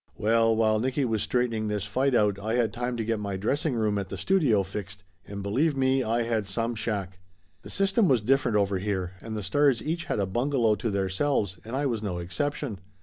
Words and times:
Well, 0.17 0.55
while 0.55 0.79
Nicky 0.79 1.05
was 1.05 1.21
straightening 1.21 1.67
this 1.67 1.85
fight 1.85 2.15
out 2.15 2.39
I 2.39 2.55
had 2.55 2.73
time 2.73 2.97
to 2.97 3.05
get 3.05 3.19
my 3.19 3.37
dressing 3.37 3.75
room 3.75 3.99
at 3.99 4.09
the 4.09 4.17
studio 4.17 4.63
fixed, 4.63 5.03
and 5.27 5.43
believe 5.43 5.77
me, 5.77 6.01
I 6.01 6.23
had 6.23 6.47
some 6.47 6.73
shack. 6.73 7.19
The 7.61 7.69
system 7.69 8.07
was 8.07 8.19
different 8.21 8.57
over 8.57 8.79
here, 8.79 9.11
and 9.21 9.37
the 9.37 9.43
stars 9.43 9.79
each 9.79 10.05
had 10.05 10.17
a 10.19 10.25
bungalow 10.25 10.73
to 10.73 10.89
theirselves, 10.89 11.59
and 11.63 11.75
I 11.75 11.85
was 11.85 12.01
no 12.01 12.17
exception. 12.17 12.79